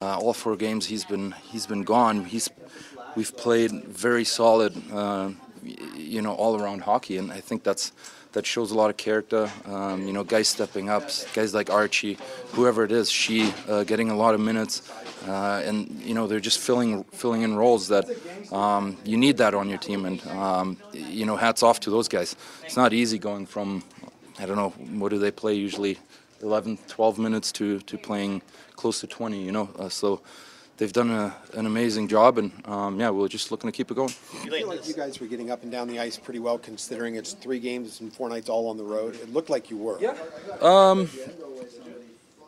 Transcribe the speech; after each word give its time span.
Uh, 0.00 0.16
all 0.16 0.32
four 0.32 0.54
games 0.54 0.86
he's 0.86 1.04
been 1.04 1.32
he's 1.50 1.66
been 1.66 1.82
gone. 1.82 2.24
He's 2.24 2.48
we've 3.16 3.36
played 3.36 3.72
very 3.84 4.24
solid, 4.24 4.72
uh, 4.92 5.30
you 5.96 6.22
know, 6.22 6.34
all 6.34 6.54
around 6.54 6.82
hockey, 6.82 7.16
and 7.16 7.32
I 7.32 7.40
think 7.40 7.64
that's 7.64 7.90
that 8.30 8.46
shows 8.46 8.70
a 8.70 8.76
lot 8.76 8.90
of 8.90 8.96
character. 8.96 9.50
Um, 9.64 10.06
you 10.06 10.12
know, 10.12 10.22
guys 10.22 10.46
stepping 10.46 10.88
up, 10.88 11.10
guys 11.34 11.52
like 11.52 11.68
Archie, 11.68 12.16
whoever 12.52 12.84
it 12.84 12.92
is, 12.92 13.10
she 13.10 13.52
uh, 13.66 13.82
getting 13.82 14.08
a 14.08 14.16
lot 14.16 14.36
of 14.36 14.40
minutes, 14.40 14.88
uh, 15.26 15.62
and 15.64 15.90
you 16.00 16.14
know 16.14 16.28
they're 16.28 16.38
just 16.38 16.60
filling 16.60 17.02
filling 17.10 17.42
in 17.42 17.56
roles 17.56 17.88
that 17.88 18.08
um, 18.52 18.96
you 19.04 19.16
need 19.16 19.38
that 19.38 19.52
on 19.52 19.68
your 19.68 19.78
team, 19.78 20.04
and 20.04 20.24
um, 20.28 20.76
you 20.92 21.26
know, 21.26 21.34
hats 21.34 21.64
off 21.64 21.80
to 21.80 21.90
those 21.90 22.06
guys. 22.06 22.36
It's 22.62 22.76
not 22.76 22.92
easy 22.92 23.18
going 23.18 23.46
from 23.46 23.82
I 24.38 24.46
don't 24.46 24.54
know 24.54 24.70
what 25.00 25.08
do 25.08 25.18
they 25.18 25.32
play 25.32 25.54
usually 25.54 25.98
11 26.42 26.78
12 26.88 27.18
minutes 27.18 27.52
to 27.52 27.80
to 27.80 27.98
playing 27.98 28.42
close 28.76 29.00
to 29.00 29.06
20 29.06 29.42
you 29.42 29.52
know 29.52 29.68
uh, 29.78 29.88
so 29.88 30.20
they've 30.76 30.92
done 30.92 31.10
a, 31.10 31.34
an 31.54 31.66
amazing 31.66 32.06
job 32.08 32.38
and 32.38 32.52
um, 32.66 32.98
yeah 33.00 33.10
we're 33.10 33.28
just 33.28 33.50
looking 33.50 33.70
to 33.70 33.76
keep 33.76 33.90
it 33.90 33.94
going 33.94 34.12
I 34.44 34.48
feel 34.48 34.68
like 34.68 34.86
you 34.88 34.94
guys 34.94 35.20
were 35.20 35.26
getting 35.26 35.50
up 35.50 35.62
and 35.62 35.70
down 35.72 35.88
the 35.88 35.98
ice 36.00 36.16
pretty 36.18 36.38
well, 36.40 36.58
considering 36.58 37.16
it's 37.16 37.32
three 37.34 37.58
games 37.58 38.00
and 38.00 38.12
four 38.12 38.28
nights 38.28 38.48
all 38.48 38.68
on 38.68 38.76
the 38.76 38.84
road. 38.84 39.14
It 39.16 39.32
looked 39.32 39.50
like 39.50 39.70
you 39.70 39.76
were. 39.76 39.98
Yeah. 40.00 40.14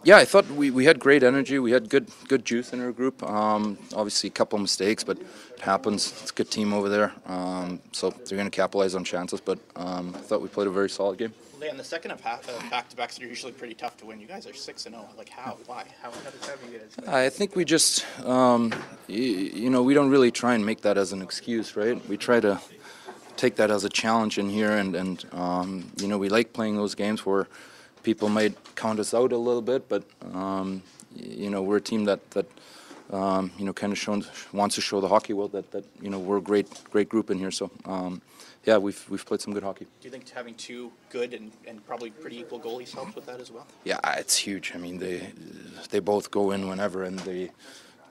Yeah 0.05 0.17
i 0.17 0.25
thought 0.25 0.47
we, 0.51 0.71
we 0.71 0.85
had 0.85 0.99
great 0.99 1.23
energy 1.23 1.59
we 1.59 1.73
had 1.73 1.89
good 1.89 2.09
good 2.29 2.45
juice 2.45 2.73
in 2.73 2.81
our 2.81 2.93
group 2.93 3.23
um, 3.23 3.79
obviously 3.95 4.29
a 4.29 4.33
couple 4.33 4.57
of 4.57 4.63
mistakes 4.63 5.05
but 5.05 5.19
it 5.19 5.61
happens 5.61 6.13
it's 6.23 6.31
a 6.31 6.35
good 6.35 6.51
team 6.51 6.73
over 6.73 6.89
there 6.89 7.13
um, 7.27 7.81
so 7.93 8.11
they're 8.11 8.39
going 8.39 8.51
to 8.51 8.57
capitalize 8.57 8.95
on 8.95 9.05
chances 9.05 9.41
but 9.41 9.59
um, 9.77 10.13
i 10.17 10.19
thought 10.19 10.41
we 10.41 10.49
played 10.49 10.67
a 10.67 10.71
very 10.71 10.91
solid 10.91 11.19
game 11.19 11.33
in 11.69 11.77
the 11.77 11.85
second 11.85 12.11
of 12.11 12.21
half, 12.21 12.49
uh, 12.49 12.71
back-to-backs 12.71 13.21
are 13.21 13.27
usually 13.27 13.53
pretty 13.53 13.75
tough 13.75 13.97
to 13.99 14.07
win. 14.07 14.21
You 14.21 14.27
guys 14.27 14.47
are 14.47 14.55
six 14.55 14.87
and 14.87 14.95
zero. 14.95 15.07
Like 15.17 15.29
how? 15.29 15.57
Why? 15.67 15.85
How? 16.03 16.11
How 16.11 16.31
does 16.31 16.41
that 16.41 16.59
you 16.71 16.79
guys? 16.79 17.09
I 17.09 17.29
think 17.29 17.55
we 17.55 17.65
just, 17.65 18.07
um, 18.25 18.73
you, 19.07 19.23
you 19.23 19.71
know, 19.71 19.83
we 19.83 19.95
don't 19.95 20.11
really 20.11 20.31
try 20.31 20.55
and 20.55 20.65
make 20.65 20.83
that 20.83 20.97
as 20.97 21.13
an 21.13 21.23
excuse, 21.23 21.77
right? 21.77 22.07
We 22.09 22.17
try 22.17 22.41
to 22.41 22.61
take 23.37 23.57
that 23.57 23.71
as 23.71 23.85
a 23.85 23.89
challenge 23.89 24.39
in 24.39 24.49
here, 24.49 24.73
and 24.73 24.95
and 24.95 25.25
um, 25.33 25.91
you 25.99 26.09
know, 26.09 26.19
we 26.19 26.29
like 26.29 26.53
playing 26.53 26.77
those 26.77 26.95
games 26.95 27.27
where 27.27 27.47
people 28.03 28.29
might 28.29 28.55
count 28.77 28.99
us 28.99 29.15
out 29.15 29.33
a 29.33 29.37
little 29.37 29.63
bit, 29.63 29.89
but 29.89 30.05
um, 30.33 30.83
you 31.15 31.51
know, 31.51 31.63
we're 31.63 31.77
a 31.77 31.81
team 31.81 32.05
that 32.05 32.31
that 32.33 32.47
um, 33.13 33.51
you 33.59 33.65
know 33.65 33.73
kind 33.73 33.93
of 33.93 33.99
shown 33.99 34.25
wants 34.53 34.75
to 34.77 34.81
show 34.81 35.01
the 35.01 35.09
hockey 35.09 35.33
world 35.33 35.53
that 35.53 35.71
that 35.73 35.85
you 36.01 36.11
know 36.11 36.19
we're 36.19 36.39
a 36.39 36.43
great 36.43 36.69
great 36.91 37.09
group 37.09 37.31
in 37.31 37.39
here. 37.39 37.51
So 37.51 37.71
um, 37.85 38.23
yeah, 38.65 38.79
we've 38.79 39.05
we've 39.09 39.25
played 39.25 39.41
some 39.41 39.53
good 39.53 39.63
hockey. 39.63 39.87
Do 40.01 40.07
you 40.07 40.11
think 40.11 40.29
having 40.29 40.55
two 40.55 40.93
good 41.09 41.35
and, 41.35 41.51
and 41.67 41.85
probably 41.87 42.11
pretty 42.11 42.39
equal 42.39 42.61
goalies 42.61 42.93
helps 42.93 43.15
with 43.15 43.27
that 43.27 43.41
as 43.41 43.51
well? 43.51 43.67
Yeah, 43.85 43.99
it's 44.19 44.37
huge. 44.37 44.73
I 44.75 44.79
mean, 44.79 44.99
they 44.99 45.33
they 45.91 45.99
both 45.99 46.31
go 46.31 46.51
in 46.51 46.69
whenever, 46.69 47.03
and 47.05 47.19
they 47.21 47.51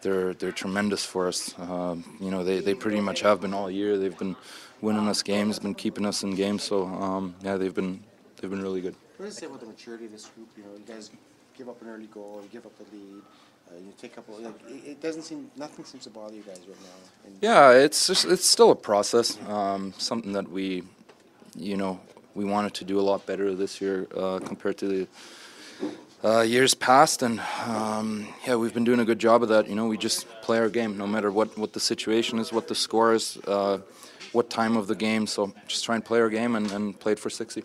they're 0.02 0.34
they're 0.34 0.52
tremendous 0.52 1.06
for 1.06 1.28
us. 1.28 1.54
Um, 1.60 2.18
you 2.20 2.32
know, 2.32 2.44
they, 2.44 2.60
they 2.60 2.74
pretty 2.74 3.00
much 3.00 3.22
have 3.22 3.42
been 3.42 3.54
all 3.54 3.70
year. 3.70 3.98
They've 3.98 4.18
been 4.18 4.36
winning 4.82 5.08
us 5.08 5.22
games, 5.22 5.60
been 5.60 5.76
keeping 5.76 6.06
us 6.06 6.24
in 6.24 6.36
games. 6.36 6.64
So 6.64 6.86
um, 6.86 7.36
yeah, 7.44 7.58
they've 7.58 7.74
been 7.74 8.04
they've 8.38 8.50
been 8.50 8.62
really 8.62 8.82
good. 8.82 8.96
What 9.20 9.26
does 9.26 9.36
it 9.36 9.42
say 9.42 9.48
about 9.48 9.60
the 9.60 9.66
maturity 9.66 10.06
of 10.06 10.14
this 10.14 10.28
group? 10.28 10.48
You 10.56 10.64
know, 10.64 10.70
you 10.78 10.86
guys 10.88 11.12
give 11.58 11.68
up 11.68 11.82
an 11.82 11.90
early 11.90 12.06
goal, 12.06 12.40
you 12.42 12.48
give 12.48 12.66
up 12.66 12.72
the 12.78 12.86
lead, 12.96 13.22
uh, 13.70 13.76
you 13.78 13.92
take 13.98 14.18
up. 14.18 14.24
Like, 14.30 14.54
it, 14.70 14.92
it 14.92 15.02
doesn't 15.02 15.24
seem 15.24 15.52
nothing 15.58 15.84
seems 15.84 16.06
to 16.06 16.10
bother 16.10 16.36
you 16.36 16.42
guys 16.42 16.62
right 16.66 16.78
now. 16.82 17.26
And 17.26 17.38
Yeah, 17.42 17.72
it's 17.72 18.08
just, 18.08 18.24
it's 18.24 18.46
still 18.46 18.72
a 18.72 18.78
process. 18.78 19.38
Um, 19.50 19.94
something 19.98 20.32
that 20.32 20.50
we, 20.50 20.84
you 21.54 21.76
know, 21.76 22.00
we 22.34 22.46
wanted 22.46 22.74
to 22.76 22.86
do 22.86 22.98
a 22.98 23.02
lot 23.02 23.26
better 23.26 23.54
this 23.54 23.82
year 23.82 24.08
uh, 24.16 24.40
compared 24.40 24.78
to 24.78 24.88
the 24.88 25.08
uh, 26.24 26.42
years 26.44 26.74
past, 26.74 27.22
and 27.22 27.42
um, 27.68 28.26
yeah, 28.48 28.56
we've 28.56 28.74
been 28.74 28.86
doing 28.86 29.02
a 29.02 29.06
good 29.06 29.20
job 29.20 29.44
of 29.44 29.50
that. 29.50 29.68
You 29.68 29.76
know, 29.76 29.88
we 29.88 29.98
just 29.98 30.30
play 30.44 30.60
our 30.60 30.70
game, 30.70 30.98
no 30.98 31.08
matter 31.08 31.30
what 31.30 31.58
what 31.58 31.74
the 31.74 31.82
situation 31.82 32.40
is, 32.40 32.54
what 32.54 32.70
the 32.70 32.76
score 32.76 33.14
is, 33.14 33.38
uh, 33.48 33.80
what 34.32 34.50
time 34.50 34.78
of 34.78 34.88
the 34.88 34.96
game. 34.96 35.28
So 35.28 35.54
just 35.68 35.84
try 35.84 35.96
and 35.96 36.06
play 36.06 36.22
our 36.22 36.30
game 36.30 36.56
and, 36.56 36.72
and 36.72 36.98
play 36.98 37.12
it 37.14 37.20
for 37.20 37.30
sixty. 37.30 37.64